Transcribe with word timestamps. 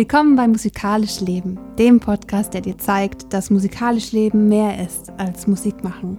Willkommen 0.00 0.34
bei 0.34 0.48
Musikalisch 0.48 1.20
Leben, 1.20 1.58
dem 1.78 2.00
Podcast, 2.00 2.54
der 2.54 2.62
dir 2.62 2.78
zeigt, 2.78 3.34
dass 3.34 3.50
musikalisch 3.50 4.12
Leben 4.12 4.48
mehr 4.48 4.82
ist 4.82 5.10
als 5.18 5.46
Musik 5.46 5.84
machen. 5.84 6.16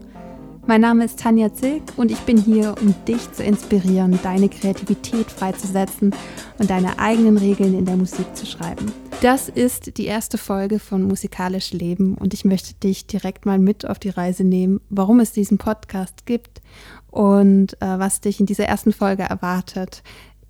Mein 0.67 0.81
Name 0.81 1.03
ist 1.03 1.19
Tanja 1.19 1.51
Zilk 1.51 1.81
und 1.97 2.11
ich 2.11 2.19
bin 2.19 2.37
hier, 2.37 2.75
um 2.79 2.93
dich 3.07 3.31
zu 3.31 3.43
inspirieren, 3.43 4.19
deine 4.21 4.49
Kreativität 4.49 5.31
freizusetzen 5.31 6.13
und 6.59 6.69
deine 6.69 6.99
eigenen 6.99 7.37
Regeln 7.37 7.73
in 7.75 7.85
der 7.85 7.97
Musik 7.97 8.27
zu 8.35 8.45
schreiben. 8.45 8.91
Das 9.21 9.49
ist 9.49 9.97
die 9.97 10.05
erste 10.05 10.37
Folge 10.37 10.77
von 10.77 11.01
Musikalisch 11.01 11.73
Leben 11.73 12.13
und 12.13 12.35
ich 12.35 12.45
möchte 12.45 12.75
dich 12.75 13.07
direkt 13.07 13.47
mal 13.47 13.57
mit 13.57 13.87
auf 13.87 13.97
die 13.97 14.09
Reise 14.09 14.43
nehmen, 14.43 14.79
warum 14.91 15.19
es 15.19 15.31
diesen 15.31 15.57
Podcast 15.57 16.27
gibt 16.27 16.61
und 17.09 17.73
äh, 17.81 17.99
was 17.99 18.21
dich 18.21 18.39
in 18.39 18.45
dieser 18.45 18.65
ersten 18.65 18.93
Folge 18.93 19.23
erwartet. 19.23 20.03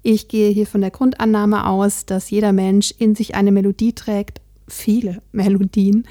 Ich 0.04 0.28
gehe 0.28 0.50
hier 0.50 0.66
von 0.66 0.82
der 0.82 0.92
Grundannahme 0.92 1.68
aus, 1.68 2.06
dass 2.06 2.30
jeder 2.30 2.54
Mensch 2.54 2.94
in 2.98 3.16
sich 3.16 3.36
eine 3.36 3.52
Melodie 3.52 3.94
trägt, 3.94 4.42
viele 4.68 5.22
Melodien, 5.32 6.08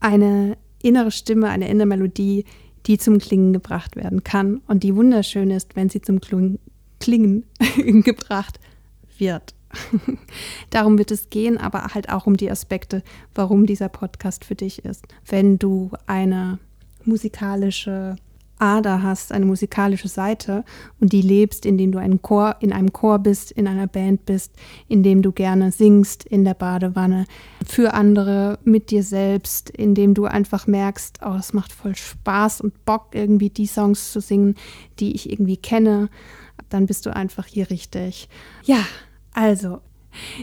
eine 0.00 0.56
innere 0.82 1.10
Stimme, 1.10 1.48
eine 1.48 1.68
innere 1.68 1.86
Melodie, 1.86 2.44
die 2.86 2.98
zum 2.98 3.18
Klingen 3.18 3.52
gebracht 3.52 3.96
werden 3.96 4.24
kann 4.24 4.62
und 4.66 4.82
die 4.82 4.96
wunderschön 4.96 5.50
ist, 5.50 5.76
wenn 5.76 5.90
sie 5.90 6.00
zum 6.00 6.20
Klingen 6.20 7.44
gebracht 8.04 8.58
wird. 9.18 9.54
Darum 10.70 10.98
wird 10.98 11.10
es 11.10 11.30
gehen, 11.30 11.58
aber 11.58 11.94
halt 11.94 12.08
auch 12.08 12.26
um 12.26 12.36
die 12.36 12.50
Aspekte, 12.50 13.02
warum 13.34 13.66
dieser 13.66 13.88
Podcast 13.88 14.44
für 14.44 14.54
dich 14.54 14.84
ist. 14.84 15.06
Wenn 15.26 15.58
du 15.58 15.90
eine 16.06 16.58
musikalische 17.04 18.16
Ader 18.60 19.02
hast, 19.02 19.32
eine 19.32 19.46
musikalische 19.46 20.08
Seite 20.08 20.64
und 21.00 21.12
die 21.12 21.22
lebst, 21.22 21.66
indem 21.66 21.92
du 21.92 21.98
einen 21.98 22.22
Chor, 22.22 22.56
in 22.60 22.72
einem 22.72 22.92
Chor 22.92 23.18
bist, 23.18 23.50
in 23.52 23.66
einer 23.66 23.86
Band 23.86 24.26
bist, 24.26 24.52
indem 24.88 25.22
du 25.22 25.32
gerne 25.32 25.72
singst 25.72 26.24
in 26.24 26.44
der 26.44 26.54
Badewanne, 26.54 27.26
für 27.66 27.94
andere, 27.94 28.58
mit 28.64 28.90
dir 28.90 29.02
selbst, 29.02 29.70
indem 29.70 30.14
du 30.14 30.26
einfach 30.26 30.66
merkst, 30.66 31.20
oh, 31.24 31.36
es 31.38 31.52
macht 31.52 31.72
voll 31.72 31.96
Spaß 31.96 32.60
und 32.60 32.84
Bock, 32.84 33.08
irgendwie 33.12 33.50
die 33.50 33.66
Songs 33.66 34.12
zu 34.12 34.20
singen, 34.20 34.54
die 34.98 35.14
ich 35.14 35.30
irgendwie 35.30 35.56
kenne, 35.56 36.08
dann 36.68 36.86
bist 36.86 37.06
du 37.06 37.14
einfach 37.14 37.46
hier 37.46 37.70
richtig. 37.70 38.28
Ja, 38.64 38.84
also, 39.32 39.80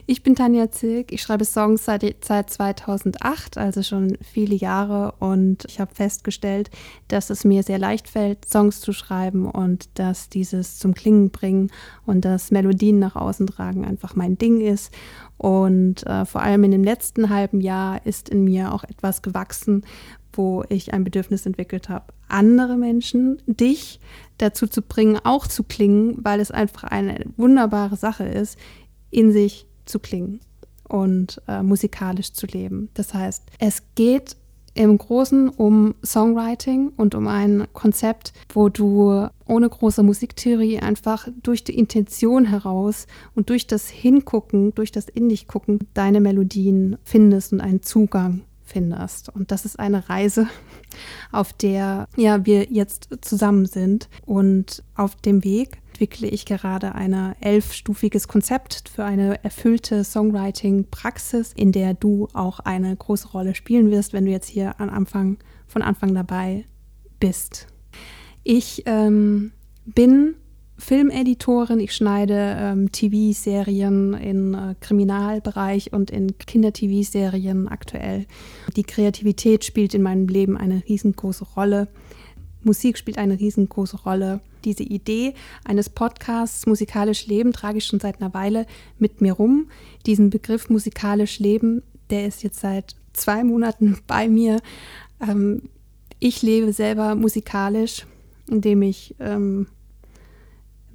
ich 0.06 0.24
bin 0.24 0.36
Tanja 0.36 0.72
Zilk, 0.72 1.12
ich 1.12 1.22
schreibe 1.22 1.46
Songs 1.46 1.86
seit, 1.86 2.04
seit 2.24 2.50
2008, 2.50 3.58
also 3.58 3.84
schon 3.84 4.18
viele 4.22 4.56
Jahre 4.56 5.14
und 5.20 5.66
ich 5.68 5.80
habe 5.80 5.94
festgestellt, 5.94 6.70
dass 7.08 7.30
es 7.30 7.44
mir 7.44 7.64
sehr 7.64 7.80
leicht 7.80 8.08
fällt, 8.08 8.46
Songs 8.46 8.82
zu 8.82 8.94
schreiben 8.94 9.46
und 9.46 9.90
dass 9.96 10.30
dieses 10.30 10.80
zum 10.80 10.94
Klingen 10.94 11.32
bringen 11.32 11.72
und 12.06 12.26
das 12.26 12.52
Melodien 12.52 13.00
nach 13.00 13.16
außen 13.16 13.48
tragen 13.48 13.86
einfach 13.86 14.16
mein 14.16 14.38
Ding 14.38 14.62
ist. 14.62 14.94
Und 15.38 16.06
äh, 16.08 16.26
vor 16.26 16.42
allem 16.42 16.64
in 16.64 16.72
dem 16.72 16.84
letzten 16.84 17.30
halben 17.30 17.62
Jahr 17.62 18.06
ist 18.06 18.30
in 18.30 18.44
mir 18.44 18.74
auch 18.74 18.84
etwas 18.84 19.22
gewachsen, 19.22 19.84
wo 20.34 20.64
ich 20.70 20.94
ein 20.94 21.04
Bedürfnis 21.04 21.46
entwickelt 21.46 21.90
habe, 21.90 22.14
andere 22.28 22.78
Menschen, 22.78 23.42
dich 23.48 24.00
dazu 24.38 24.68
zu 24.68 24.82
bringen, 24.82 25.20
auch 25.24 25.48
zu 25.48 25.64
klingen, 25.64 26.18
weil 26.24 26.40
es 26.40 26.52
einfach 26.52 26.84
eine 26.84 27.26
wunderbare 27.38 27.96
Sache 27.96 28.26
ist, 28.26 28.58
in 29.12 29.32
sich 29.32 29.68
zu 29.86 30.00
klingen 30.00 30.40
und 30.88 31.42
äh, 31.48 31.64
musikalisch 31.64 32.34
zu 32.34 32.46
leben. 32.46 32.90
Das 32.94 33.14
heißt, 33.14 33.44
es 33.60 33.84
geht 33.96 34.38
im 34.78 34.98
Großen 34.98 35.50
um 35.50 35.96
Songwriting 36.06 36.92
und 36.98 37.16
um 37.16 37.28
ein 37.28 37.68
Konzept, 37.74 38.34
wo 38.54 38.70
du 38.70 39.28
ohne 39.48 39.70
große 39.70 40.04
Musiktheorie 40.04 40.80
einfach 40.80 41.28
durch 41.42 41.64
die 41.64 41.78
Intention 41.78 42.46
heraus 42.46 43.08
und 43.34 43.50
durch 43.50 43.66
das 43.66 43.90
Hingucken, 43.90 44.76
durch 44.76 44.92
das 44.92 45.10
In 45.10 45.30
dich 45.30 45.48
gucken, 45.48 45.80
deine 45.94 46.22
Melodien 46.22 46.98
findest 47.04 47.54
und 47.54 47.62
einen 47.62 47.82
Zugang 47.82 48.42
findest. 48.64 49.30
Und 49.30 49.52
das 49.52 49.66
ist 49.66 49.80
eine 49.80 50.10
Reise, 50.10 50.48
auf 51.32 51.54
der 51.54 52.08
ja 52.16 52.46
wir 52.46 52.68
jetzt 52.70 53.10
zusammen 53.22 53.66
sind 53.66 54.10
und 54.26 54.84
auf 54.96 55.16
dem 55.16 55.44
Weg 55.44 55.80
entwickle 55.98 56.28
ich 56.28 56.46
gerade 56.46 56.94
ein 56.94 57.34
elfstufiges 57.42 58.28
Konzept 58.28 58.88
für 58.88 59.04
eine 59.04 59.44
erfüllte 59.44 60.04
Songwriting-Praxis, 60.04 61.54
in 61.54 61.72
der 61.72 61.96
du 61.96 62.28
auch 62.34 62.60
eine 62.60 62.96
große 62.96 63.30
Rolle 63.30 63.56
spielen 63.56 63.90
wirst, 63.90 64.14
wenn 64.14 64.26
du 64.26 64.32
jetzt 64.32 64.48
hier 64.48 64.80
am 64.80 64.90
Anfang, 64.90 65.38
von 65.66 65.82
Anfang 65.82 66.14
dabei 66.14 66.66
bist. 67.20 67.66
Ich 68.44 68.84
ähm, 68.86 69.54
bin 69.86 70.36
Filmeditorin, 70.78 71.80
ich 71.80 71.96
schneide 71.96 72.56
ähm, 72.60 72.92
TV-Serien 72.92 74.14
im 74.14 74.54
äh, 74.54 74.76
Kriminalbereich 74.80 75.94
und 75.94 76.12
in 76.12 76.38
Kinder-TV-Serien 76.38 77.68
aktuell. 77.70 78.28
Die 78.76 78.84
Kreativität 78.84 79.66
spielt 79.66 79.96
in 79.96 80.04
meinem 80.04 80.28
Leben 80.28 80.58
eine 80.58 80.84
riesengroße 80.88 81.44
Rolle. 81.56 81.88
Musik 82.62 83.00
spielt 83.00 83.18
eine 83.18 83.40
riesengroße 83.40 83.98
Rolle. 84.04 84.42
Diese 84.66 84.84
Idee 84.84 85.34
eines 85.64 85.90
Podcasts 85.90 86.66
Musikalisch 86.66 87.28
Leben 87.28 87.54
trage 87.54 87.78
ich 87.78 87.86
schon 87.86 88.00
seit 88.00 88.22
einer 88.22 88.34
Weile 88.34 88.66
mit 88.98 89.22
mir 89.22 89.34
rum. 89.34 89.70
Diesen 90.06 90.30
Begriff 90.30 90.70
musikalisch 90.70 91.40
Leben, 91.40 91.84
der 92.10 92.28
ist 92.28 92.44
jetzt 92.44 92.60
seit 92.60 92.96
zwei 93.14 93.44
Monaten 93.44 94.00
bei 94.08 94.28
mir. 94.28 94.60
Ähm, 95.22 95.64
ich 96.20 96.42
lebe 96.42 96.74
selber 96.74 97.16
musikalisch, 97.16 98.06
indem 98.50 98.82
ich, 98.82 99.16
ähm, 99.20 99.68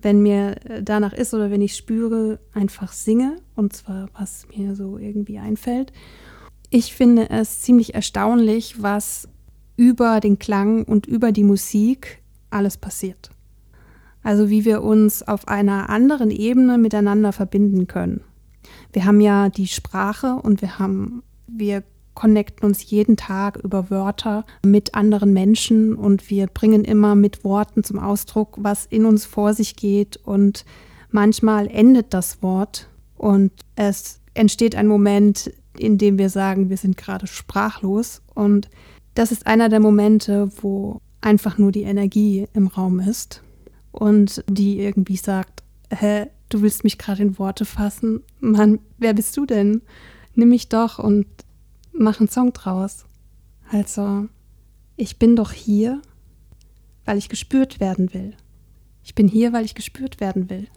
wenn 0.01 0.21
mir 0.21 0.57
danach 0.83 1.13
ist 1.13 1.33
oder 1.33 1.51
wenn 1.51 1.63
ich 1.63 1.77
spüre, 1.77 2.41
einfach 2.53 2.93
singe. 2.93 3.37
Und 3.55 3.73
zwar, 3.73 4.09
was 4.19 4.47
mir 4.55 4.75
so 4.75 4.99
irgendwie 4.99 5.39
einfällt. 5.39 5.93
Ich 6.71 6.95
finde 6.95 7.31
es 7.31 7.61
ziemlich 7.61 7.95
erstaunlich, 7.95 8.83
was 8.83 9.29
über 9.77 10.21
den 10.21 10.39
Klang 10.39 10.85
und 10.85 11.07
über 11.07 11.33
die 11.33 11.45
Musik 11.45 12.23
alles 12.51 12.77
passiert. 12.77 13.31
Also 14.23 14.51
wie 14.51 14.65
wir 14.65 14.83
uns 14.83 15.27
auf 15.27 15.49
einer 15.49 15.91
anderen 15.91 16.31
Ebene 16.31 16.79
miteinander 16.79 17.33
verbinden 17.33 17.87
können. 17.87 18.23
Wir 18.93 19.05
haben 19.05 19.21
ja 19.21 19.49
die 19.49 19.67
Sprache 19.67 20.35
und 20.35 20.63
wir 20.63 20.79
haben, 20.79 21.23
wir 21.47 21.83
connecten 22.15 22.67
uns 22.67 22.89
jeden 22.91 23.17
Tag 23.17 23.57
über 23.57 23.91
Wörter 23.91 24.45
mit 24.65 24.95
anderen 24.95 25.33
Menschen 25.33 25.95
und 25.95 26.29
wir 26.31 26.47
bringen 26.47 26.85
immer 26.85 27.15
mit 27.15 27.43
Worten 27.43 27.85
zum 27.85 27.99
Ausdruck, 27.99 28.57
was 28.59 28.87
in 28.87 29.07
uns 29.07 29.25
vor 29.25 29.55
sich 29.55 29.77
geht. 29.77 30.19
Und 30.19 30.65
manchmal 31.11 31.67
endet 31.69 32.13
das 32.13 32.43
Wort 32.43 32.89
und 33.17 33.53
es 33.77 34.21
entsteht 34.35 34.75
ein 34.77 34.87
Moment, 34.87 35.53
in 35.79 35.97
dem 35.97 36.19
wir 36.19 36.29
sagen, 36.29 36.69
wir 36.69 36.77
sind 36.77 36.97
gerade 36.97 37.27
sprachlos. 37.27 38.23
Und 38.35 38.69
das 39.15 39.33
ist 39.33 39.47
einer 39.47 39.69
der 39.69 39.81
Momente, 39.81 40.51
wo 40.61 41.01
einfach 41.23 41.57
nur 41.57 41.73
die 41.73 41.83
Energie 41.83 42.47
im 42.53 42.67
Raum 42.67 43.01
ist 43.01 43.43
und 43.93 44.43
die 44.49 44.81
irgendwie 44.81 45.17
sagt, 45.17 45.63
hä, 45.91 46.27
du 46.49 46.63
willst 46.63 46.85
mich 46.85 46.99
gerade 46.99 47.23
in 47.23 47.39
Worte 47.39 47.65
fassen? 47.65 48.23
Mann, 48.41 48.81
wer 48.99 49.15
bist 49.15 49.37
du 49.37 49.47
denn? 49.47 49.83
Nimm 50.35 50.49
mich 50.49 50.69
doch 50.69 50.99
und 50.99 51.27
mach 51.93 52.19
einen 52.19 52.29
Song 52.29 52.53
draus. 52.53 53.05
Also, 53.71 54.29
ich 54.97 55.19
bin 55.19 55.37
doch 55.37 55.53
hier, 55.53 56.01
weil 57.05 57.19
ich 57.19 57.29
gespürt 57.29 57.81
werden 57.81 58.13
will. 58.13 58.35
Ich 59.05 59.15
bin 59.15 59.29
hier, 59.29 59.53
weil 59.53 59.65
ich 59.65 59.75
gespürt 59.75 60.21
werden 60.21 60.49
will. 60.49 60.69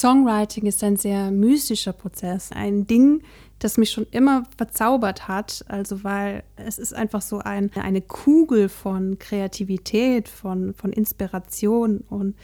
Songwriting 0.00 0.66
ist 0.66 0.84
ein 0.84 0.96
sehr 0.96 1.30
mystischer 1.30 1.92
Prozess, 1.94 2.50
ein 2.52 2.86
Ding, 2.86 3.22
das 3.58 3.78
mich 3.78 3.90
schon 3.90 4.06
immer 4.10 4.44
verzaubert 4.56 5.26
hat. 5.26 5.64
Also 5.68 6.04
weil 6.04 6.42
es 6.56 6.78
ist 6.78 6.92
einfach 6.92 7.22
so 7.22 7.38
ein, 7.38 7.70
eine 7.74 8.02
Kugel 8.02 8.68
von 8.68 9.18
Kreativität, 9.18 10.28
von, 10.28 10.74
von 10.74 10.92
Inspiration. 10.92 12.04
Und 12.10 12.36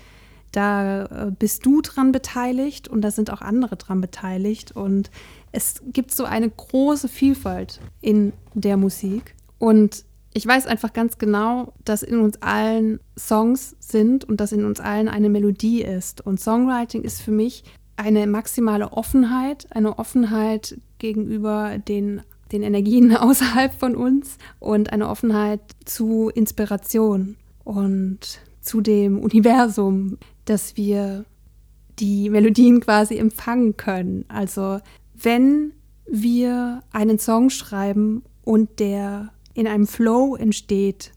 da 0.53 1.05
äh, 1.05 1.31
bist 1.31 1.67
du 1.67 1.83
dran 1.83 2.11
beteiligt 2.11 2.89
und 2.89 3.03
da 3.03 3.11
sind 3.11 3.31
auch 3.31 3.43
andere 3.43 3.77
dran 3.77 4.01
beteiligt. 4.01 4.73
Und 4.73 5.11
es 5.53 5.83
gibt 5.93 6.15
so 6.15 6.25
eine 6.25 6.49
große 6.49 7.09
Vielfalt 7.09 7.81
in 8.01 8.33
der 8.55 8.79
Musik. 8.79 9.35
Und 9.59 10.05
ich 10.35 10.47
weiß 10.47 10.67
einfach 10.67 10.93
ganz 10.93 11.19
genau, 11.19 11.75
dass 11.85 12.03
in 12.03 12.19
uns 12.19 12.41
allen 12.41 13.01
Songs 13.19 13.77
sind 13.81 14.25
und 14.25 14.41
dass 14.41 14.53
in 14.53 14.65
uns 14.65 14.81
allen 14.81 15.09
eine 15.09 15.29
Melodie 15.29 15.83
ist. 15.83 16.25
Und 16.25 16.41
Songwriting 16.41 17.03
ist 17.03 17.21
für 17.21 17.33
mich 17.33 17.65
eine 17.97 18.27
maximale 18.27 18.93
Offenheit, 18.93 19.67
eine 19.71 19.99
Offenheit 19.99 20.81
gegenüber 20.99 21.79
den, 21.79 22.23
den 22.51 22.63
Energien 22.63 23.15
außerhalb 23.17 23.75
von 23.75 23.95
uns 23.95 24.39
und 24.59 24.93
eine 24.93 25.09
Offenheit 25.09 25.61
zu 25.85 26.31
Inspiration 26.35 27.37
und 27.65 28.41
zu 28.61 28.81
dem 28.81 29.19
Universum, 29.21 30.19
dass 30.47 30.77
wir 30.77 31.25
die 31.99 32.31
Melodien 32.31 32.81
quasi 32.81 33.19
empfangen 33.19 33.77
können. 33.77 34.25
Also 34.29 34.81
wenn 35.15 35.73
wir 36.07 36.83
einen 36.91 37.19
Song 37.19 37.51
schreiben 37.51 38.23
und 38.45 38.81
der 38.81 39.31
in 39.55 39.67
einem 39.67 39.87
Flow 39.87 40.37
entsteht, 40.37 41.13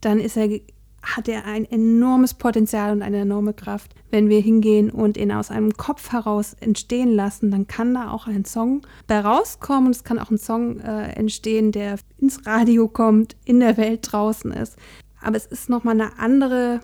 dann 0.00 0.18
ist 0.20 0.36
er, 0.36 0.60
hat 1.02 1.28
er 1.28 1.44
ein 1.44 1.64
enormes 1.64 2.34
Potenzial 2.34 2.92
und 2.92 3.02
eine 3.02 3.18
enorme 3.18 3.54
Kraft, 3.54 3.94
wenn 4.10 4.28
wir 4.28 4.40
hingehen 4.40 4.90
und 4.90 5.16
ihn 5.16 5.32
aus 5.32 5.50
einem 5.50 5.72
Kopf 5.76 6.12
heraus 6.12 6.54
entstehen 6.60 7.14
lassen, 7.14 7.50
dann 7.50 7.66
kann 7.66 7.94
da 7.94 8.10
auch 8.10 8.26
ein 8.26 8.44
Song 8.44 8.82
bei 9.06 9.18
rauskommen. 9.18 9.90
Es 9.90 10.04
kann 10.04 10.18
auch 10.18 10.30
ein 10.30 10.38
Song 10.38 10.78
äh, 10.78 11.12
entstehen, 11.14 11.72
der 11.72 11.96
ins 12.18 12.46
Radio 12.46 12.86
kommt, 12.86 13.36
in 13.44 13.60
der 13.60 13.76
Welt 13.76 14.12
draußen 14.12 14.52
ist. 14.52 14.76
Aber 15.20 15.36
es 15.36 15.46
ist 15.46 15.68
nochmal 15.68 16.00
eine 16.00 16.18
andere 16.18 16.80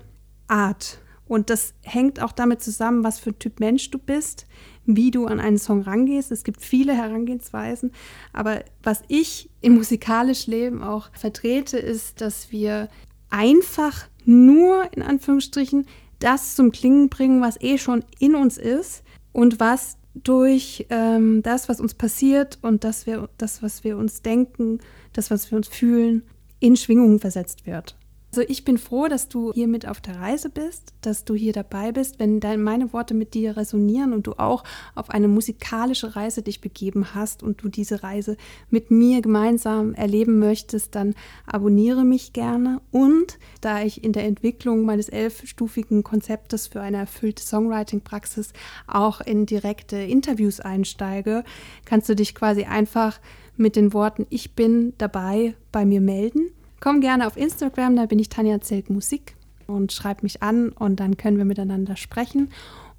Art. 0.49 1.01
Und 1.27 1.49
das 1.49 1.75
hängt 1.83 2.21
auch 2.21 2.33
damit 2.33 2.63
zusammen, 2.63 3.05
was 3.05 3.21
für 3.21 3.31
ein 3.31 3.39
Typ 3.39 3.61
Mensch 3.61 3.89
du 3.93 3.99
bist, 3.99 4.49
wie 4.97 5.11
du 5.11 5.27
an 5.27 5.41
einen 5.41 5.59
Song 5.59 5.83
rangehst. 5.83 6.31
Es 6.31 6.45
gibt 6.45 6.63
viele 6.63 6.95
Herangehensweisen. 6.95 7.93
Aber 8.33 8.65
was 8.83 9.03
ich 9.09 9.51
im 9.61 9.75
musikalischen 9.75 10.53
Leben 10.53 10.83
auch 10.83 11.11
vertrete, 11.13 11.79
ist, 11.79 12.21
dass 12.21 12.53
wir 12.53 12.89
einfach 13.31 14.09
nur 14.25 14.93
in 14.95 15.03
Anführungsstrichen 15.03 15.87
das 16.19 16.55
zum 16.55 16.73
Klingen 16.73 17.09
bringen, 17.09 17.41
was 17.41 17.61
eh 17.61 17.79
schon 17.79 18.05
in 18.19 18.35
uns 18.35 18.59
ist 18.59 19.03
und 19.33 19.61
was 19.61 19.97
durch 20.15 20.87
ähm, 20.91 21.43
das, 21.43 21.69
was 21.69 21.81
uns 21.81 21.95
passiert 21.95 22.59
und 22.63 22.85
das, 22.85 23.07
wir, 23.07 23.29
das, 23.39 23.63
was 23.63 23.85
wir 23.85 23.97
uns 23.97 24.23
denken, 24.23 24.81
das, 25.13 25.31
was 25.31 25.51
wir 25.51 25.57
uns 25.57 25.69
fühlen, 25.69 26.23
in 26.59 26.77
Schwingungen 26.77 27.21
versetzt 27.21 27.67
wird. 27.67 27.97
Also 28.33 28.43
ich 28.49 28.65
bin 28.65 28.79
froh, 28.79 29.09
dass 29.09 29.29
du 29.29 29.53
hier 29.53 29.67
mit 29.67 29.89
auf 29.89 30.01
der 30.01 30.21
Reise 30.21 30.51
bist, 30.51 30.95
dass 31.01 31.25
du 31.25 31.35
hier 31.35 31.53
dabei 31.53 31.91
bist. 31.91 32.21
Wenn 32.21 32.39
dein, 32.39 32.63
meine 32.63 32.93
Worte 32.93 33.13
mit 33.13 33.35
dir 33.35 33.57
resonieren 33.57 34.13
und 34.13 34.29
du 34.29 34.35
auch 34.35 34.63
auf 34.95 35.11
eine 35.11 35.27
musikalische 35.27 36.15
Reise 36.15 36.43
dich 36.43 36.61
begeben 36.61 37.15
hast 37.15 37.43
und 37.43 37.61
du 37.63 37.69
diese 37.69 38.05
Reise 38.05 38.37
mit 38.69 38.93
mir 38.93 39.21
gemeinsam 39.21 39.95
erleben 39.95 40.39
möchtest, 40.39 40.95
dann 40.95 41.15
abonniere 41.45 42.05
mich 42.05 42.33
gerne. 42.33 42.81
Und 42.93 43.39
da 43.63 43.83
ich 43.83 44.05
in 44.05 44.13
der 44.13 44.27
Entwicklung 44.27 44.85
meines 44.85 45.09
elfstufigen 45.09 46.05
Konzeptes 46.05 46.69
für 46.69 46.81
eine 46.81 46.99
erfüllte 46.99 47.43
Songwriting-Praxis 47.43 48.53
auch 48.87 49.21
in 49.21 49.45
direkte 49.45 49.97
Interviews 49.97 50.61
einsteige, 50.61 51.43
kannst 51.85 52.09
du 52.09 52.15
dich 52.15 52.37
quasi 52.37 52.63
einfach 52.63 53.19
mit 53.57 53.75
den 53.75 53.93
Worten 53.93 54.27
Ich 54.31 54.55
bin 54.55 54.95
dabei 54.99 55.55
bei 55.73 55.85
mir 55.85 56.01
melden. 56.01 56.53
Komm 56.81 57.03
gerne 57.03 57.27
auf 57.27 57.37
Instagram, 57.37 57.97
da 57.97 58.07
bin 58.07 58.19
ich 58.19 58.31
Tanja 58.31 58.61
Zilk 58.61 58.89
Musik 58.89 59.37
und 59.67 59.93
schreib 59.93 60.23
mich 60.23 60.43
an 60.43 60.71
und 60.71 60.99
dann 60.99 61.17
können 61.17 61.37
wir 61.37 61.45
miteinander 61.45 61.97
sprechen. 61.97 62.51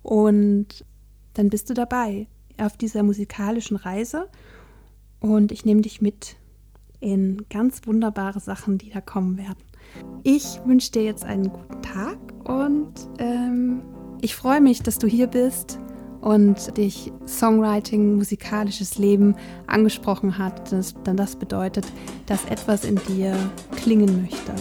Und 0.04 0.86
dann 1.34 1.50
bist 1.50 1.70
du 1.70 1.74
dabei 1.74 2.28
auf 2.58 2.78
dieser 2.78 3.04
musikalischen 3.04 3.78
Reise. 3.78 4.28
Und 5.20 5.52
ich 5.52 5.66
nehme 5.66 5.82
dich 5.82 6.02
mit 6.02 6.36
in 7.00 7.46
ganz 7.50 7.82
wunderbare 7.86 8.40
Sachen, 8.40 8.78
die 8.78 8.92
da 8.92 9.02
kommen 9.02 9.38
werden. 9.38 9.64
Ich 10.24 10.60
wünsche 10.66 10.92
dir 10.92 11.04
jetzt 11.04 11.26
einen 11.26 11.50
guten 11.50 11.82
Tag 11.82 12.18
und 12.44 12.94
ähm, 13.18 13.82
ich 14.22 14.36
freue 14.36 14.62
mich, 14.62 14.84
dass 14.84 15.00
du 15.00 15.08
hier 15.08 15.28
bist 15.28 15.80
und 16.22 16.78
dich 16.78 17.12
Songwriting, 17.28 18.16
musikalisches 18.16 18.98
Leben 18.98 19.36
angesprochen 19.68 20.38
hat, 20.38 20.72
dann 21.04 21.18
das 21.18 21.36
bedeutet, 21.36 21.86
dass 22.28 22.46
etwas 22.46 22.86
in 22.86 22.96
dir 23.08 23.36
klingen 23.76 24.22
möchte. 24.22 24.54